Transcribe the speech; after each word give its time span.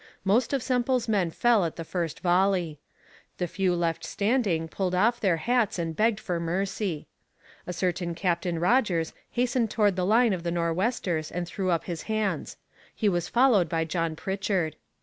Most 0.25 0.51
of 0.51 0.63
Semple's 0.63 1.07
men 1.07 1.29
fell 1.29 1.63
at 1.63 1.75
the 1.75 1.83
first 1.83 2.21
volley. 2.21 2.79
The 3.37 3.45
few 3.45 3.75
left 3.75 4.03
standing 4.03 4.67
pulled 4.67 4.95
off 4.95 5.19
their 5.19 5.37
hats 5.37 5.77
and 5.77 5.95
begged 5.95 6.19
for 6.19 6.39
mercy. 6.39 7.05
A 7.67 7.71
certain 7.73 8.15
Captain 8.15 8.57
Rogers 8.59 9.13
hastened 9.29 9.69
towards 9.69 9.95
the 9.97 10.03
line 10.03 10.33
of 10.33 10.41
the 10.41 10.49
Nor'westers 10.49 11.29
and 11.29 11.45
threw 11.47 11.69
up 11.69 11.83
his 11.83 12.01
hands. 12.09 12.57
He 12.95 13.09
was 13.09 13.29
followed 13.29 13.69
by 13.69 13.85
John 13.85 14.15
Pritchard. 14.15 14.75